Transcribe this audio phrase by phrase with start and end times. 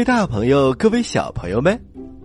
[0.00, 1.78] 各位大朋友，各位小朋友们，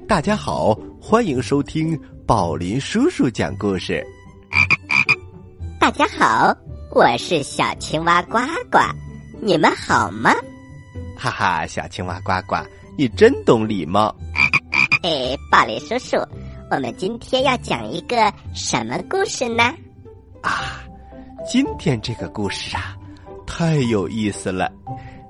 [0.08, 4.02] 大家好，欢迎收听宝林叔叔讲故事。
[5.78, 6.56] 大家好，
[6.92, 8.38] 我是小青蛙呱
[8.72, 8.80] 呱，
[9.42, 10.32] 你们好吗？
[11.18, 12.56] 哈哈，小青蛙呱呱，
[12.98, 14.16] 你真懂礼貌。
[15.04, 16.16] 哎，宝林叔叔，
[16.72, 19.64] 我们今天要讲一个什么故事呢？
[20.42, 20.82] 啊，
[21.46, 22.96] 今天这个故事啊，
[23.46, 24.72] 太有意思了。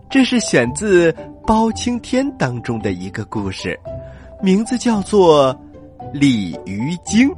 [0.10, 1.12] 这是选自
[1.46, 3.78] 《包青天》当中的一个故事，
[4.42, 5.54] 名字叫做
[6.14, 7.30] 《鲤鱼精》。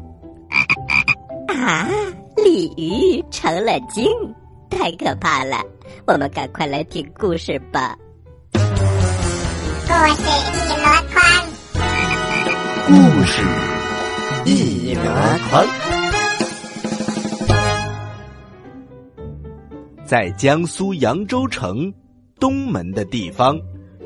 [1.48, 1.90] 啊，
[2.36, 4.06] 鲤鱼成了精，
[4.70, 5.58] 太可怕了！
[6.06, 7.98] 我们赶快来听故事吧。
[8.54, 8.60] 故
[10.14, 10.22] 事
[10.54, 11.24] 一箩筐，
[12.86, 12.94] 故
[13.26, 13.42] 事
[14.46, 15.02] 一箩
[15.50, 15.66] 筐，
[20.06, 21.92] 在江苏扬州城。
[22.40, 23.60] 东门的地方，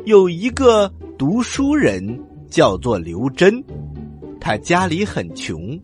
[0.06, 3.64] 有一个读书人，叫做刘真。
[4.40, 5.80] 他家里很穷，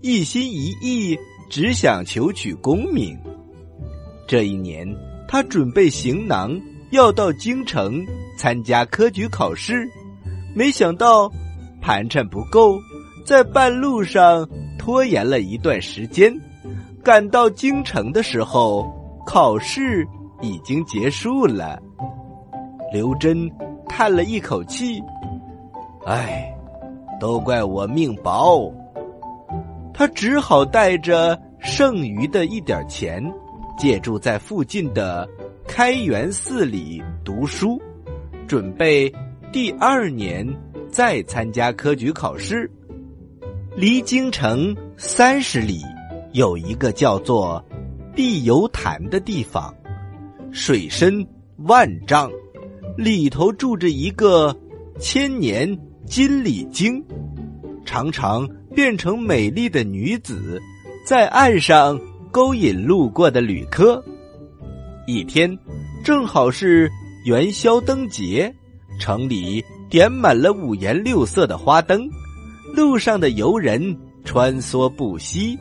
[0.00, 1.18] 一心一意
[1.50, 3.18] 只想求取功名。
[4.26, 4.86] 这一年，
[5.26, 6.58] 他准备行囊
[6.90, 8.06] 要到京城
[8.36, 9.88] 参加科举考试，
[10.54, 11.30] 没想到
[11.80, 12.78] 盘缠不够，
[13.24, 14.48] 在半路上
[14.78, 16.34] 拖延了一段时间。
[17.02, 18.86] 赶到京城的时候，
[19.26, 20.06] 考试
[20.40, 21.80] 已经结束了。
[22.92, 23.50] 刘真
[23.88, 25.02] 叹了一口气
[26.06, 26.54] ：“唉，
[27.20, 28.72] 都怪我命薄。”
[29.92, 33.22] 他只好带着剩余的一点钱，
[33.76, 35.28] 借住在附近的
[35.66, 37.80] 开元寺里读书，
[38.46, 39.12] 准备
[39.50, 40.46] 第二年
[40.88, 42.70] 再参加科举考试。
[43.74, 45.82] 离京城三十里，
[46.32, 47.62] 有一个叫做
[48.14, 49.74] 碧游潭的地方，
[50.52, 51.26] 水深
[51.66, 52.30] 万丈。
[52.96, 54.54] 里头住着一个
[54.98, 57.00] 千年金鲤精，
[57.84, 60.60] 常常变成美丽的女子，
[61.06, 61.96] 在岸上
[62.32, 64.04] 勾引路过的旅客。
[65.06, 65.56] 一天，
[66.02, 66.90] 正好是
[67.24, 68.52] 元宵灯节，
[68.98, 72.08] 城里点满了五颜六色的花灯，
[72.74, 75.56] 路上的游人穿梭不息，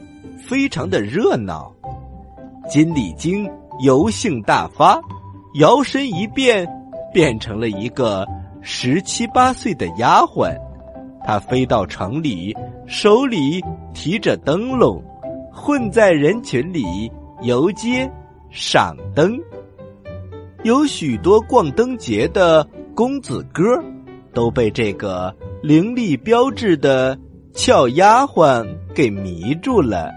[0.47, 1.71] 非常的热闹。
[2.67, 3.47] 金鲤精
[3.79, 4.99] 油性大发，
[5.55, 6.67] 摇身一变。
[7.13, 8.27] 变成了一个
[8.61, 10.55] 十七八岁的丫鬟，
[11.25, 12.55] 她飞到城里，
[12.85, 15.01] 手里提着灯笼，
[15.51, 17.11] 混在人群里
[17.41, 18.07] 游街
[18.51, 19.35] 赏灯。
[20.63, 23.63] 有许多逛灯节的公子哥，
[24.33, 25.33] 都被这个
[25.63, 27.17] 伶俐标致的
[27.53, 30.11] 俏丫鬟给迷住了。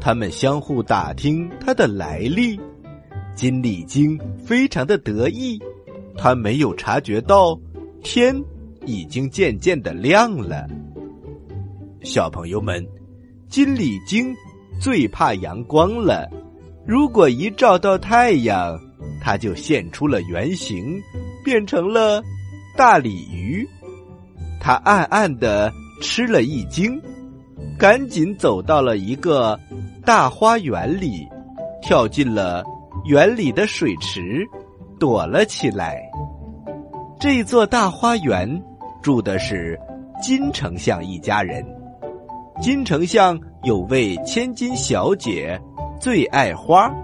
[0.00, 2.60] 他们相互打听她的来历，
[3.40, 5.58] 金鲤精非常的得意。
[6.14, 7.58] 他没有察觉到，
[8.02, 8.38] 天
[8.84, 10.68] 已经渐渐的亮了。
[12.02, 12.86] 小朋友们，
[13.48, 14.36] 金鲤精
[14.78, 16.28] 最怕阳光了。
[16.86, 18.78] 如果一照到太阳，
[19.22, 21.00] 它就现出了原形，
[21.42, 22.22] 变成了
[22.76, 23.66] 大鲤鱼。
[24.60, 25.72] 他暗暗的
[26.02, 27.00] 吃了一惊，
[27.78, 29.58] 赶紧走到了一个
[30.04, 31.26] 大花园里，
[31.80, 32.62] 跳进了
[33.04, 34.46] 园里的水池。
[34.98, 35.98] 躲了起来。
[37.18, 38.62] 这座大花园
[39.00, 39.80] 住的是
[40.22, 41.64] 金丞相一家人。
[42.60, 45.58] 金丞相有位千金小姐，
[45.98, 46.94] 最爱花，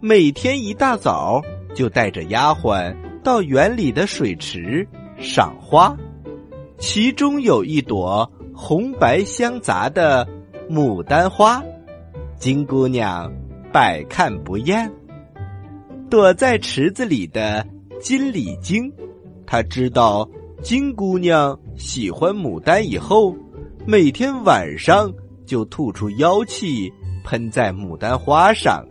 [0.00, 1.42] 每天一大早
[1.74, 4.88] 就带着丫鬟到园里的水池
[5.18, 5.94] 赏花。
[6.78, 10.26] 其中有一朵红白相杂的
[10.66, 11.62] 牡丹花，
[12.38, 13.30] 金姑娘
[13.70, 14.90] 百看不厌。
[16.14, 17.66] 躲在池子里的
[18.00, 18.88] 金鲤精，
[19.44, 20.24] 他知道
[20.62, 23.34] 金姑娘喜欢牡丹以后，
[23.84, 25.12] 每天晚上
[25.44, 26.88] 就吐出妖气，
[27.24, 28.86] 喷在牡丹花上，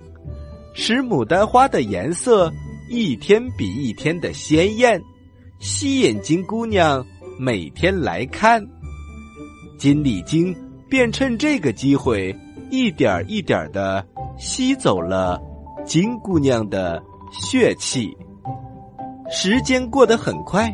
[0.74, 2.52] 使牡丹花的颜色
[2.90, 5.02] 一天比一天的鲜艳，
[5.60, 7.02] 吸引金姑娘
[7.40, 8.62] 每天来看。
[9.78, 10.54] 金鲤精
[10.90, 12.36] 便趁这个机会，
[12.70, 14.06] 一点一点的
[14.38, 15.42] 吸走了
[15.86, 17.02] 金姑娘的。
[17.34, 18.16] 血气，
[19.28, 20.72] 时间过得很快，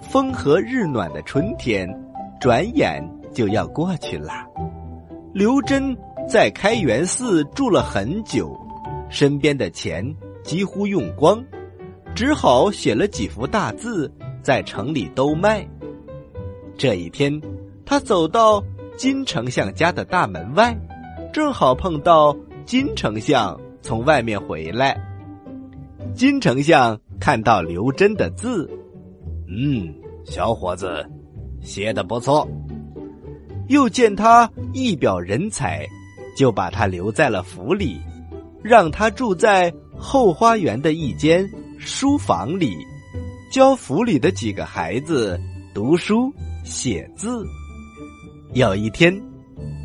[0.00, 1.88] 风和日暖的春天，
[2.40, 3.00] 转眼
[3.32, 4.32] 就要过去了。
[5.32, 5.96] 刘真
[6.28, 8.58] 在开元寺住了很久，
[9.08, 10.04] 身边的钱
[10.42, 11.42] 几乎用光，
[12.12, 14.12] 只好写了几幅大字
[14.42, 15.64] 在城里兜卖。
[16.76, 17.40] 这一天，
[17.86, 18.60] 他走到
[18.96, 20.76] 金丞相家的大门外，
[21.32, 22.36] 正好碰到
[22.66, 25.00] 金丞相从外面回来。
[26.12, 28.68] 金丞相看到刘真的字，
[29.48, 31.04] 嗯，小伙子，
[31.60, 32.46] 写的不错。
[33.68, 35.86] 又见他一表人才，
[36.36, 37.98] 就把他留在了府里，
[38.62, 41.48] 让他住在后花园的一间
[41.78, 42.76] 书房里，
[43.50, 45.40] 教府里的几个孩子
[45.72, 47.44] 读书写字。
[48.52, 49.18] 有一天，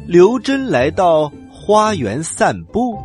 [0.08, 2.98] 刘真来到花园散步，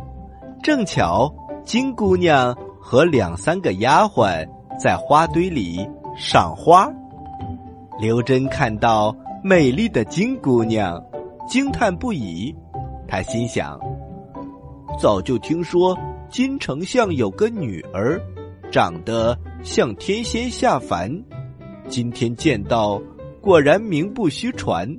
[0.61, 1.33] 正巧
[1.63, 2.55] 金姑娘
[2.87, 4.47] 和两三个丫鬟
[4.79, 5.79] 在花堆里
[6.15, 6.87] 赏花。
[7.99, 9.15] 刘真看到。
[9.47, 10.99] 美丽的金姑娘
[11.47, 12.51] 惊叹不已，
[13.07, 13.79] 她心想：
[14.99, 15.95] 早就听说
[16.29, 18.19] 金丞相有个女儿，
[18.71, 21.11] 长得像天仙下凡，
[21.87, 22.99] 今天见到，
[23.39, 24.89] 果然名不虚传。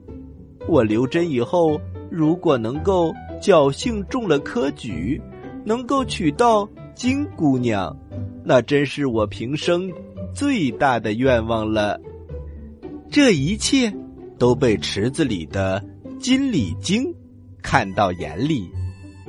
[0.68, 1.76] 我刘真以后
[2.08, 5.20] 如果能够侥幸中了科举，
[5.64, 7.96] 能够娶到金姑娘，
[8.44, 9.88] 那真是我平生
[10.34, 12.00] 最大的愿望了。
[13.08, 13.92] 这一切。
[14.38, 15.82] 都被池子里的
[16.20, 17.10] 金鲤精
[17.62, 18.70] 看到眼里，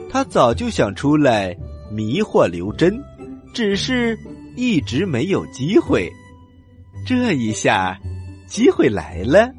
[0.09, 1.55] 他早就想出来
[1.89, 3.01] 迷惑刘真，
[3.53, 4.19] 只是
[4.57, 6.11] 一直没有机会。
[7.05, 7.97] 这一下，
[8.47, 9.49] 机会来了。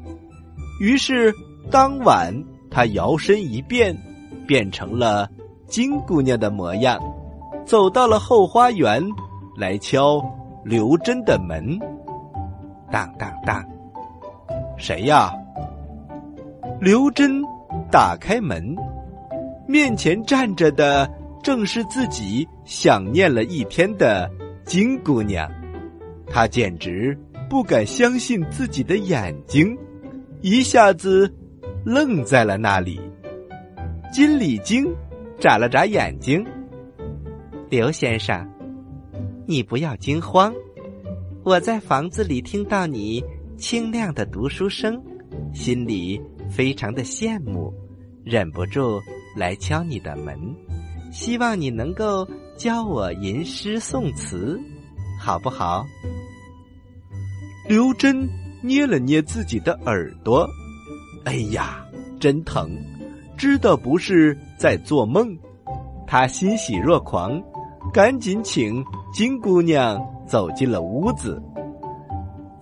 [0.79, 1.33] 于是
[1.71, 2.31] 当晚，
[2.69, 3.97] 他摇身一变，
[4.45, 5.27] 变成了
[5.65, 7.01] 金姑娘的模样，
[7.69, 8.99] 走到了后花园，
[9.55, 10.19] 来敲
[10.65, 11.77] 刘真的门。
[12.89, 13.63] 当当当。
[14.75, 15.31] 谁呀？
[16.81, 17.43] 刘真
[17.91, 18.75] 打开门，
[19.67, 21.07] 面前站着的
[21.43, 24.27] 正是自己想念了一天的
[24.65, 25.47] 金姑娘。
[26.25, 27.15] 他简直
[27.47, 29.77] 不敢相信自己的眼睛，
[30.41, 31.31] 一下子
[31.85, 32.99] 愣在了那里。
[34.11, 34.91] 金鲤精
[35.39, 36.43] 眨了眨眼睛
[37.69, 38.49] ：“刘先生，
[39.45, 40.51] 你不要惊慌，
[41.43, 43.23] 我在房子里听到你。”
[43.59, 45.03] 清亮的读书声，
[45.53, 46.19] 心里
[46.49, 47.73] 非常的羡慕，
[48.23, 49.01] 忍不住
[49.35, 50.39] 来敲你的门，
[51.11, 52.25] 希望你能够
[52.57, 54.57] 教我吟诗宋词，
[55.19, 55.85] 好不好？
[57.67, 58.29] 刘真
[58.63, 60.49] 捏了捏自己的耳朵，
[61.25, 61.85] 哎呀，
[62.17, 62.71] 真疼！
[63.35, 65.37] 知道不是在做梦，
[66.07, 67.43] 他欣喜若狂，
[67.91, 71.41] 赶紧请金姑娘走进了屋子。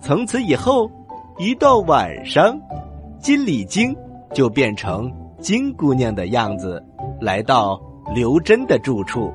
[0.00, 0.90] 从此以后，
[1.38, 2.58] 一到晚上，
[3.20, 3.94] 金鲤精
[4.32, 6.82] 就变成金姑娘的样子，
[7.20, 7.78] 来到
[8.14, 9.30] 刘真的住处，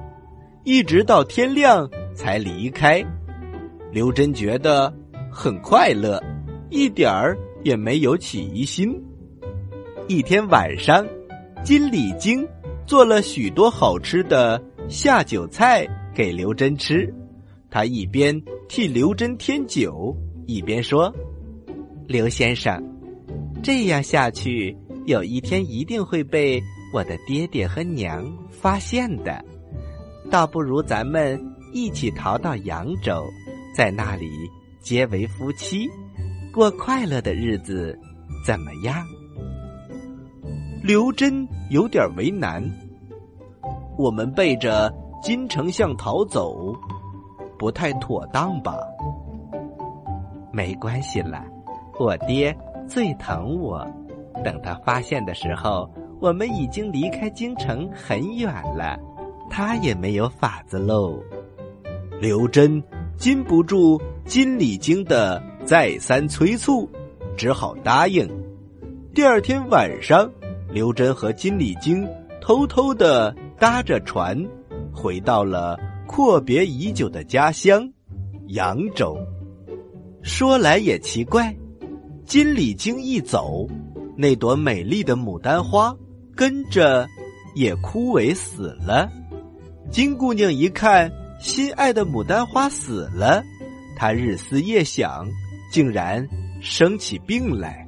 [0.63, 3.03] 一直到天亮才离开。
[3.91, 4.91] 刘真觉得
[5.29, 6.19] 很快乐，
[6.71, 8.99] 一点儿也没有起疑心。
[10.07, 11.05] 一天晚上，
[11.63, 12.45] 金鲤精
[12.87, 14.59] 做了许多好吃的
[14.89, 17.11] 下酒菜给刘真吃，
[17.69, 20.15] 他一边替刘真添酒。
[20.45, 21.11] 一边说
[22.05, 22.83] ：“刘先生，
[23.63, 24.75] 这样下去，
[25.05, 26.61] 有一天一定会被
[26.93, 29.43] 我的爹爹和娘发现的。
[30.29, 33.23] 倒不如咱们一起逃到扬州，
[33.75, 34.29] 在那里
[34.81, 35.87] 结为夫妻，
[36.53, 37.97] 过快乐的日子，
[38.45, 39.07] 怎么样？”
[40.83, 42.61] 刘真有点为难。
[43.97, 46.75] 我们背着金丞相逃走，
[47.57, 48.77] 不太妥当吧？
[50.51, 51.43] 没关系了，
[51.99, 52.55] 我爹
[52.87, 53.85] 最疼我。
[54.43, 58.97] 等他发现的时候，我们已经离开京城很远了，
[59.49, 61.19] 他也没有法子喽。
[62.19, 62.83] 刘真
[63.15, 66.89] 禁不住金鲤精的再三催促，
[67.37, 68.27] 只好答应。
[69.13, 70.29] 第二天晚上，
[70.69, 72.07] 刘真和金鲤精
[72.41, 73.33] 偷偷的
[73.63, 74.37] 搭着船，
[74.91, 77.89] 回到了阔别已久的家乡
[78.47, 79.17] 扬州。
[80.21, 81.55] 说来也奇怪，
[82.25, 83.65] 金鲤精一走，
[84.17, 85.95] 那朵美丽的牡丹花
[86.35, 87.07] 跟着
[87.55, 89.09] 也枯萎死了。
[89.89, 93.41] 金姑娘一看心爱的牡丹花死了，
[93.95, 95.25] 她日思夜想，
[95.71, 96.27] 竟然
[96.59, 97.87] 生起病来。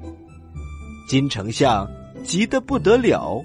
[1.10, 1.86] 金丞相
[2.24, 3.44] 急得不得了，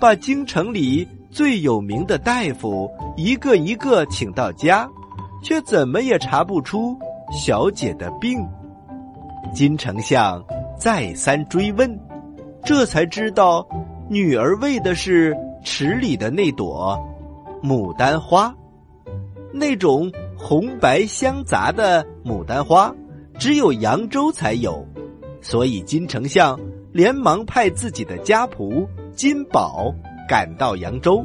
[0.00, 4.88] 把京城里最有名的大夫一个一个请到家，
[5.42, 6.96] 却怎么也查不出。
[7.30, 8.38] 小姐的病，
[9.52, 10.42] 金丞相
[10.78, 11.98] 再三追问，
[12.64, 13.68] 这才知道
[14.08, 16.98] 女儿喂的是池里的那朵
[17.62, 18.54] 牡丹花。
[19.52, 22.90] 那种红白相杂的牡丹花，
[23.38, 24.82] 只有扬州才有，
[25.42, 26.58] 所以金丞相
[26.92, 29.94] 连忙派自己的家仆金宝
[30.28, 31.24] 赶到扬州，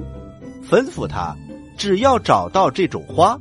[0.67, 1.35] 吩咐他，
[1.77, 3.37] 只要找到这种花，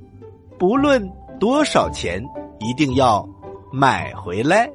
[0.58, 2.22] 不论多少钱。
[2.64, 3.28] 一定要
[3.72, 4.70] 买回来。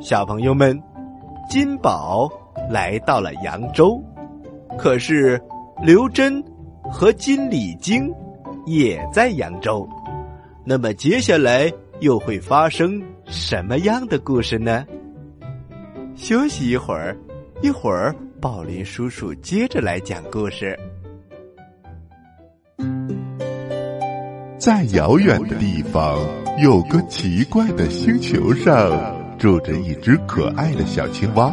[0.00, 0.76] 小朋友们，
[1.48, 2.28] 金宝
[2.68, 4.02] 来到了扬州，
[4.76, 5.40] 可是
[5.80, 6.42] 刘真
[6.90, 8.12] 和金礼经
[8.66, 9.88] 也在扬州。
[10.64, 14.84] 那么接下来又会发生什么样的故事呢？
[16.16, 17.16] 休息一会儿，
[17.62, 18.12] 一会儿
[18.48, 20.78] 宝林叔叔接着来讲故事。
[24.56, 26.16] 在遥远的地方，
[26.62, 31.52] 有个奇怪的星球上，住着一只可爱的小青蛙。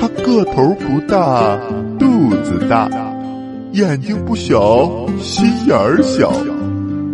[0.00, 1.58] 它个头不大，
[1.98, 2.88] 肚子大，
[3.72, 6.32] 眼睛不小，心眼儿小，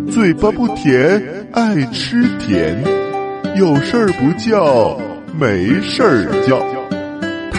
[0.09, 2.81] 嘴巴不甜，爱吃甜，
[3.57, 4.97] 有事儿不叫，
[5.37, 6.78] 没事儿叫。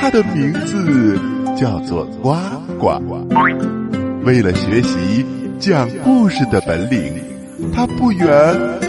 [0.00, 1.18] 它的名字
[1.56, 2.34] 叫做呱
[2.78, 3.00] 呱。
[4.24, 5.24] 为了学习。
[5.60, 7.12] 讲故事的本领，
[7.74, 8.26] 他不远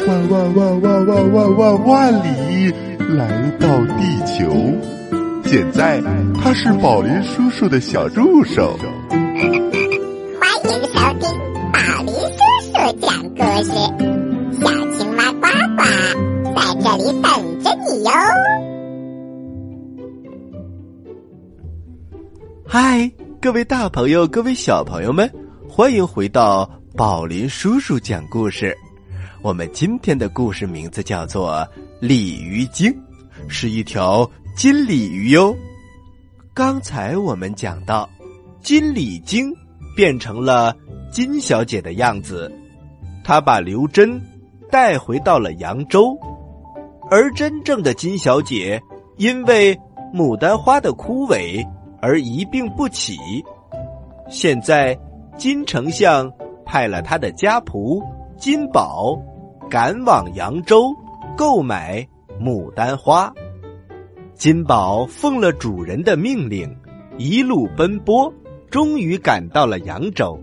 [0.08, 2.74] 万万万万万万万万里
[3.10, 4.50] 来到地球。
[5.44, 6.02] 现在
[6.42, 8.80] 他是宝林叔叔的小助手。
[10.40, 11.28] 欢迎收听
[11.74, 12.40] 宝林叔
[12.72, 13.70] 叔讲故事，
[22.74, 23.12] 嗨，
[23.42, 25.30] 各位大朋友，各位小朋友们。
[25.68, 28.74] 欢迎回到宝林叔叔讲故事。
[29.42, 31.52] 我们今天的故事名字叫做
[32.00, 32.90] 《鲤鱼精》，
[33.50, 34.26] 是一条
[34.56, 35.54] 金鲤鱼哟。
[36.54, 38.10] 刚才我们讲到，
[38.62, 39.54] 金鲤精
[39.94, 40.74] 变成了
[41.12, 42.50] 金小姐的样子，
[43.22, 44.18] 她把刘真
[44.72, 46.18] 带回到了扬州，
[47.10, 48.82] 而真正的金小姐
[49.18, 49.78] 因为
[50.14, 51.62] 牡丹花的枯萎
[52.02, 53.18] 而一病不起，
[54.30, 54.98] 现在。
[55.38, 56.32] 金丞相
[56.66, 58.04] 派了他的家仆
[58.38, 59.18] 金宝
[59.72, 60.94] 赶往扬州
[61.36, 62.06] 购买
[62.40, 63.34] 牡丹花。
[64.36, 66.70] 金宝奉了主人的命令，
[67.18, 68.32] 一路奔波，
[68.70, 70.38] 终于赶到了扬州。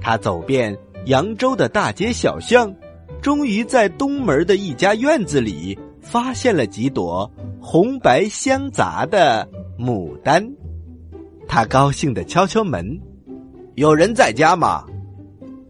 [0.00, 2.74] 他走遍扬州的大街小巷，
[3.20, 7.30] 终于在东门的一家院子里发现了几朵
[7.60, 9.46] 红白相杂的
[9.78, 10.44] 牡丹。
[11.54, 12.98] 他高兴的敲敲门。
[13.74, 14.86] 有人在家吗？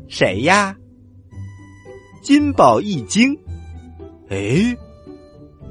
[0.06, 0.76] 谁呀？
[2.22, 3.36] 金宝一惊，
[4.28, 4.76] 哎，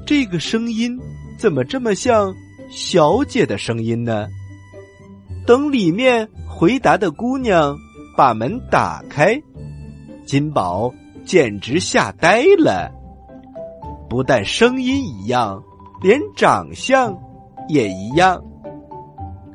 [0.04, 1.00] 这个声音
[1.38, 2.30] 怎么这么像
[2.68, 4.28] 小姐的声音呢？
[5.46, 7.74] 等里面回答的姑娘
[8.14, 9.42] 把门打开，
[10.26, 10.92] 金宝
[11.24, 12.92] 简直吓呆了。
[14.10, 15.62] 不但声音一样，
[16.02, 17.18] 连长相
[17.70, 18.44] 也一样。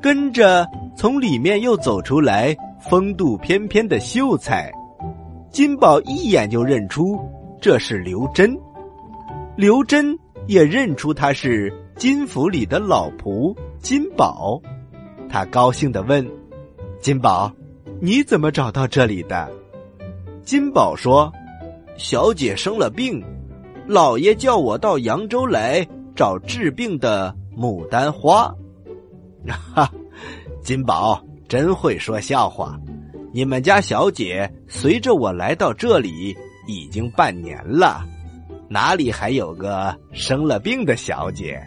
[0.00, 2.56] 跟着从里面又走出来。
[2.80, 4.70] 风度翩翩的秀才，
[5.50, 7.18] 金宝一眼就认出
[7.60, 8.56] 这是刘真，
[9.56, 14.62] 刘真也认出他是金府里的老仆金宝，
[15.28, 16.24] 他高兴的问
[17.02, 17.52] ：“金宝，
[18.00, 19.50] 你怎么找到这里的？”
[20.44, 21.30] 金宝说
[21.98, 23.20] ：“小姐生了病，
[23.88, 28.54] 老爷叫我到扬州来找治病的牡丹花。”
[29.46, 29.90] 哈，
[30.62, 31.22] 金宝。
[31.48, 32.78] 真会说笑话！
[33.32, 38.04] 你们家小姐随着我来到这里已经半年了，
[38.68, 41.58] 哪里还有个生了病的小姐？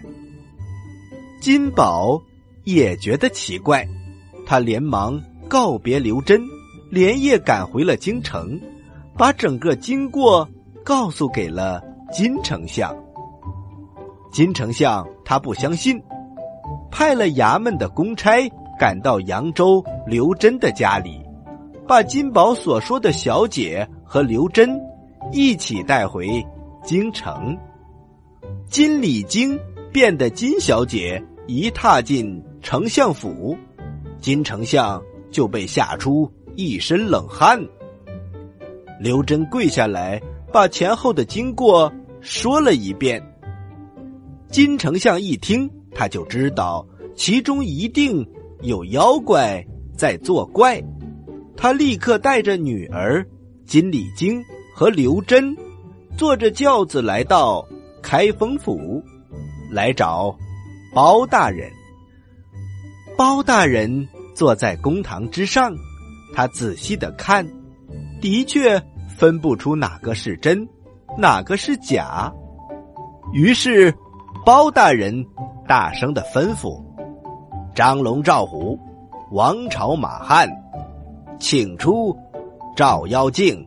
[1.42, 2.22] 金宝
[2.64, 3.84] 也觉得奇怪，
[4.46, 6.40] 他连忙告别刘真，
[6.92, 8.62] 连夜赶回了京城，
[9.18, 10.48] 把整个经过
[10.86, 11.82] 告诉给了
[12.14, 12.96] 金丞相。
[14.32, 16.00] 金丞相他不相信，
[16.92, 18.32] 派了衙门的公差。
[18.80, 21.22] 赶到扬州刘真的家里，
[21.88, 24.82] 把金宝所说的小姐和刘真
[25.32, 26.44] 一起带回
[26.84, 27.56] 京城。
[28.68, 29.56] 金礼经
[29.92, 33.56] 变的金小姐一踏进丞相府，
[34.20, 37.64] 金丞相就被吓出一身冷汗。
[39.00, 40.20] 刘真跪下来，
[40.52, 43.24] 把前后的经过说了一遍。
[44.50, 48.26] 金丞相一听，他就知道其中一定。
[48.64, 49.66] 有妖怪
[49.98, 50.80] 在作怪，
[51.58, 53.26] 他立刻带着女儿
[53.66, 54.40] 金礼经
[54.76, 55.58] 和刘真，
[56.16, 57.68] 坐着轿子来到
[58.04, 59.04] 开封府，
[59.72, 60.38] 来找
[60.94, 61.72] 包大人。
[63.18, 65.74] 包大人坐在公堂之上，
[66.36, 67.44] 他仔细的看，
[68.22, 68.80] 的确
[69.18, 70.70] 分不出哪个是真，
[71.18, 72.32] 哪个是假。
[73.34, 73.92] 于是，
[74.46, 75.26] 包大人
[75.72, 76.84] 大声的吩咐。
[77.74, 78.78] 张龙赵虎，
[79.32, 80.46] 王朝马汉，
[81.40, 82.14] 请出
[82.76, 83.66] 照妖镜。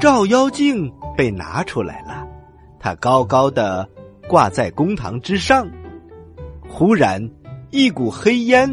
[0.00, 2.26] 照妖镜被拿出来了，
[2.78, 3.86] 他高高的
[4.26, 5.68] 挂在公堂之上。
[6.66, 7.30] 忽然，
[7.70, 8.66] 一股黑烟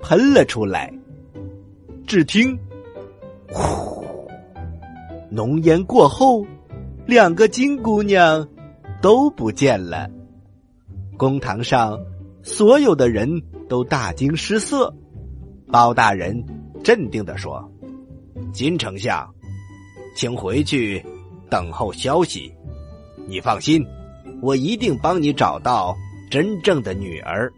[0.00, 0.92] 喷了出来。
[2.06, 2.54] 只听
[3.50, 4.04] “呼”，
[5.32, 6.44] 浓烟过后，
[7.06, 8.46] 两个金姑娘
[9.00, 10.06] 都不见了。
[11.22, 11.96] 公堂上，
[12.42, 13.30] 所有的人
[13.68, 14.92] 都大惊失色。
[15.70, 16.44] 包大人
[16.82, 17.70] 镇定的说
[18.52, 19.32] ：“金丞相，
[20.16, 21.00] 请回去
[21.48, 22.52] 等候消息。
[23.28, 23.86] 你放心，
[24.42, 25.94] 我一定帮你找到
[26.28, 27.52] 真正的女儿。”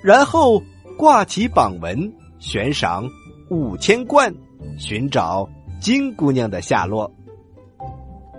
[0.00, 0.62] 然后
[0.96, 1.98] 挂起榜文，
[2.38, 3.08] 悬赏
[3.50, 4.32] 五千贯，
[4.78, 5.48] 寻找
[5.80, 7.12] 金姑娘的下落。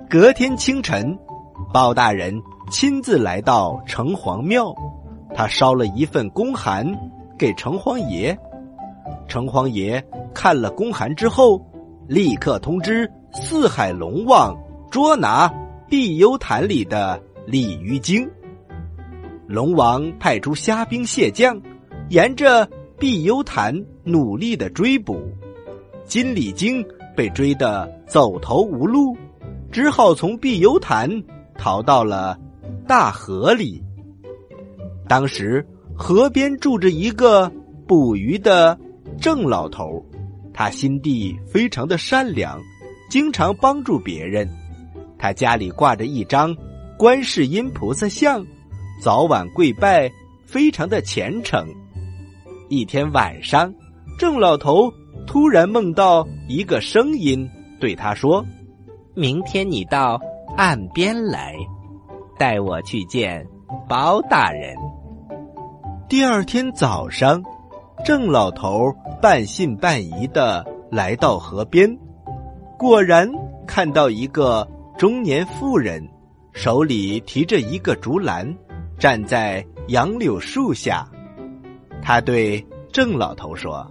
[0.09, 1.19] 隔天清晨，
[1.73, 4.75] 包大人亲自来到城隍庙，
[5.33, 6.85] 他烧了一份公函
[7.37, 8.37] 给城隍爷。
[9.27, 11.61] 城隍爷看了公函之后，
[12.07, 14.55] 立刻通知四海龙王
[14.91, 15.51] 捉拿
[15.87, 18.29] 碧幽潭里的鲤鱼精。
[19.47, 21.59] 龙王派出虾兵蟹将，
[22.09, 22.67] 沿着
[22.99, 25.17] 碧幽潭努力的追捕，
[26.05, 29.15] 金鲤精被追得走投无路，
[29.71, 31.09] 只好从碧幽潭
[31.57, 32.37] 逃到了
[32.87, 33.83] 大河里。
[35.07, 37.51] 当时河边住着一个
[37.87, 38.77] 捕鱼的。
[39.19, 40.05] 郑老头，
[40.53, 42.61] 他心地非常的善良，
[43.09, 44.47] 经常帮助别人。
[45.17, 46.55] 他家里挂着一张
[46.99, 48.45] 观世音菩萨像，
[49.01, 50.11] 早晚跪拜，
[50.45, 51.67] 非常的虔诚。
[52.69, 53.73] 一天晚上，
[54.19, 54.91] 郑老头
[55.25, 57.49] 突然梦到一个声音
[57.79, 58.45] 对他说
[59.15, 60.19] ：“明天你到
[60.57, 61.55] 岸边来，
[62.37, 63.45] 带我去见
[63.87, 64.75] 包大人。”
[66.09, 67.43] 第二天早上。
[68.05, 71.89] 郑老头半信半疑的来到河边，
[72.77, 73.27] 果然
[73.65, 74.65] 看到一个
[74.99, 76.07] 中年妇人，
[76.53, 78.47] 手里提着一个竹篮，
[78.99, 81.09] 站在杨柳树下。
[81.99, 83.85] 他对郑老头说：“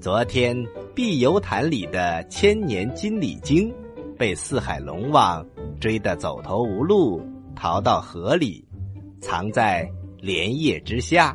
[0.00, 0.56] 昨天
[0.92, 3.72] 碧游潭里的千年金鲤精，
[4.18, 5.46] 被四海龙王
[5.80, 7.22] 追得走投无路，
[7.56, 8.64] 逃到河里，
[9.20, 9.90] 藏在
[10.20, 11.34] 莲叶之下。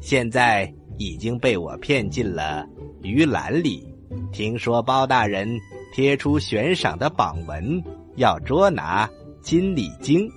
[0.00, 2.66] 现在。”已经被我骗进了
[3.02, 3.86] 鱼篮里。
[4.32, 5.48] 听说包大人
[5.94, 7.80] 贴出悬赏的榜文，
[8.16, 9.08] 要捉拿
[9.40, 10.28] 金鲤精，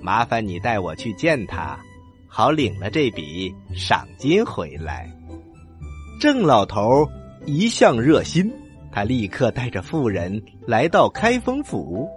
[0.00, 1.76] 麻烦你带我去见他，
[2.28, 5.10] 好领了这笔赏金回来。
[6.20, 7.04] 郑老头
[7.44, 8.48] 一向热心，
[8.92, 12.08] 他立刻带着妇人来到开封府。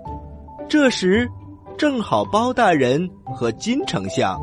[0.70, 1.28] 这时，
[1.78, 4.40] 正好包大人和金丞相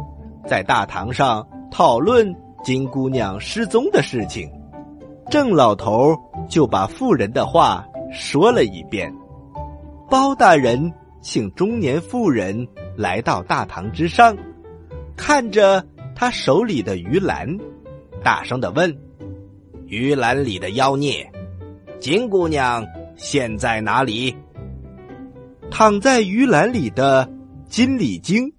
[0.46, 2.34] 在大堂上讨论。
[2.62, 4.48] 金姑娘失踪的事情，
[5.28, 6.16] 郑老头
[6.48, 9.12] 就把妇人的话说了一遍。
[10.08, 14.36] 包大人请中年妇人来到大堂之上，
[15.16, 17.48] 看着他手里的鱼篮，
[18.22, 18.96] 大声的问
[19.88, 21.28] ：“鱼篮里的妖孽，
[21.98, 24.32] 金姑娘现在哪里？”
[25.72, 27.26] 躺在鱼篮里的
[27.66, 28.52] 金鲤精，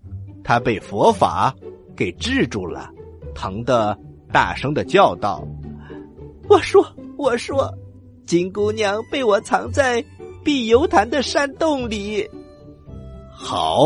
[0.43, 1.54] 他被佛法
[1.95, 2.89] 给制住了。
[3.36, 3.95] 疼的
[4.32, 5.47] 大声的叫道
[6.49, 6.84] ：“我说，
[7.15, 7.71] 我说，
[8.26, 10.04] 金姑娘被我藏在
[10.43, 12.28] 碧游潭的山洞里。
[13.32, 13.86] 好，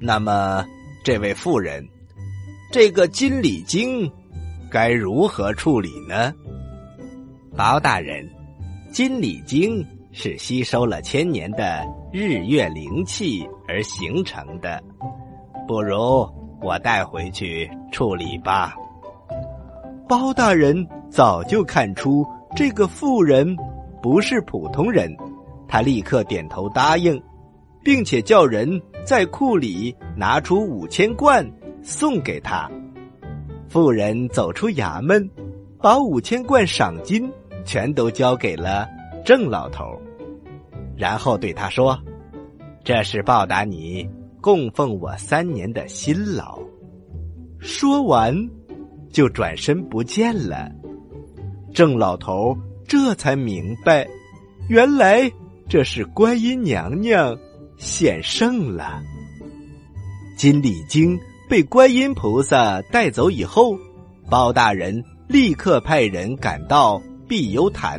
[0.00, 0.64] 那么
[1.02, 1.84] 这位妇人，
[2.70, 4.08] 这个金鲤精
[4.70, 6.32] 该如何处理呢？
[7.56, 8.24] 包大人，
[8.92, 14.82] 金鲤精是吸收了千年的日月灵气而形成的，
[15.68, 16.26] 不如。”
[16.62, 18.74] 我带回去处理吧。
[20.08, 20.74] 包大人
[21.10, 22.24] 早就看出
[22.56, 23.54] 这个妇人
[24.00, 25.14] 不是普通人，
[25.68, 27.22] 他立刻点头答应，
[27.82, 31.46] 并且叫人在库里拿出五千贯
[31.82, 32.66] 送给他。
[33.68, 35.28] 妇人走出衙门，
[35.82, 37.30] 把五千贯赏金
[37.66, 38.88] 全都交给了
[39.24, 39.98] 郑老头，
[40.96, 41.98] 然后对他说
[42.84, 44.08] ：“这是报答你。”
[44.44, 46.60] 供奉我三年的辛劳，
[47.58, 48.36] 说完，
[49.10, 50.70] 就转身不见了。
[51.72, 52.54] 郑老头
[52.86, 54.06] 这才明白，
[54.68, 55.32] 原来
[55.66, 57.34] 这是观音娘娘
[57.78, 59.02] 显圣了。
[60.36, 63.74] 金鲤精被观音菩萨带走以后，
[64.28, 67.98] 包大人立刻派人赶到碧游潭，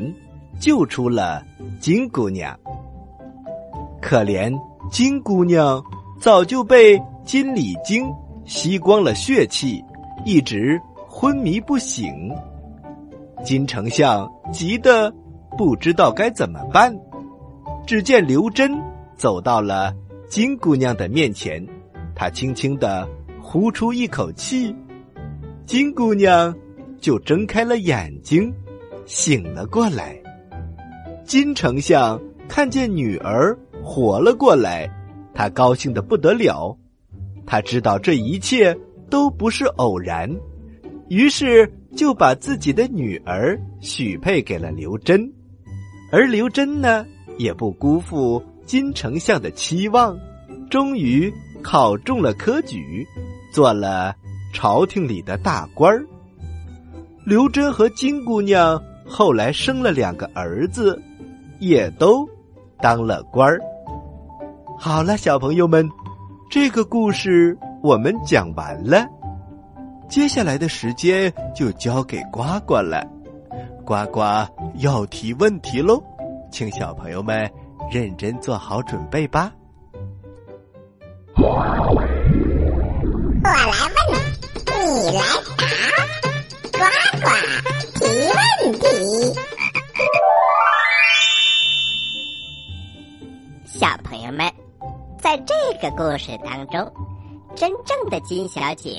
[0.59, 1.43] 救出了
[1.79, 2.57] 金姑娘。
[4.01, 4.51] 可怜
[4.91, 5.83] 金姑娘。
[6.17, 8.09] 早就被金鲤精
[8.45, 9.83] 吸光了血气，
[10.23, 12.31] 一直昏迷不醒。
[13.43, 15.13] 金丞相急得
[15.57, 16.97] 不知道该怎么办。
[17.85, 18.71] 只见刘真
[19.17, 19.93] 走到了
[20.29, 21.63] 金姑娘的面前，
[22.15, 23.07] 他轻轻的
[23.41, 24.73] 呼出一口气，
[25.65, 26.55] 金姑娘
[26.97, 28.51] 就睁开了眼睛，
[29.05, 30.17] 醒了过来。
[31.25, 34.87] 金丞相看见女儿活了过来，
[35.33, 36.77] 他高兴的不得了。
[37.47, 38.77] 他知道这一切
[39.09, 40.29] 都不是偶然，
[41.09, 45.27] 于是就把自己的女儿许配给了刘真，
[46.11, 47.05] 而刘真呢，
[47.37, 48.41] 也不辜负。
[48.65, 50.17] 金丞相的期望，
[50.71, 53.05] 终于考中了科举，
[53.51, 54.15] 做了
[54.53, 56.05] 朝廷里的大官儿。
[57.25, 60.99] 刘真和金姑娘后来生了两个儿子，
[61.59, 62.27] 也都
[62.79, 63.59] 当了官儿。
[64.77, 65.89] 好了，小朋友们，
[66.49, 69.07] 这个故事我们讲完了。
[70.07, 73.05] 接下来的时间就交给呱呱了，
[73.85, 74.21] 呱呱
[74.75, 76.01] 要提问题喽，
[76.51, 77.49] 请小朋友们。
[77.91, 79.53] 认真做好准备吧！
[95.35, 96.89] 在这个故事当中，
[97.55, 98.97] 真正的金小姐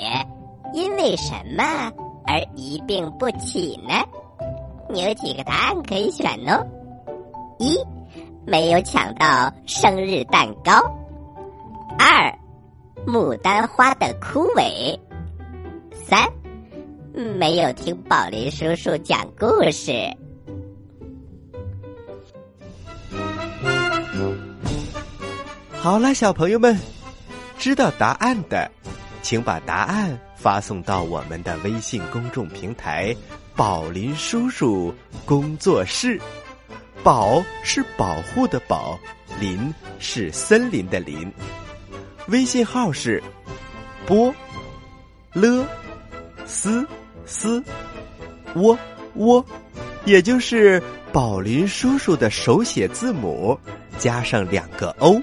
[0.74, 1.90] 因为什么
[2.26, 3.94] 而一病不起呢？
[4.90, 6.62] 你有几个答案可以选哦？
[7.58, 7.78] 一。
[8.46, 10.72] 没有抢到生日蛋糕。
[11.98, 12.38] 二，
[13.06, 14.96] 牡丹花的枯萎。
[15.90, 16.28] 三，
[17.14, 19.92] 没有听宝林叔叔讲故事。
[25.86, 26.76] 好了，小朋友们，
[27.60, 28.68] 知道答案的，
[29.22, 33.14] 请把答案发送到我们的微信公众平台
[33.54, 34.92] “宝林叔叔
[35.24, 36.20] 工作室”。
[37.04, 38.98] 保是保护的保，
[39.38, 41.32] 林是森林的林。
[42.26, 43.22] 微信号是
[44.06, 44.34] 波
[45.32, 45.64] 了
[46.46, 46.84] 斯
[47.26, 47.62] 斯
[48.56, 48.76] 窝
[49.14, 49.46] 窝，
[50.04, 53.56] 也就是宝林叔叔的手写字母
[53.98, 55.22] 加上两个 O。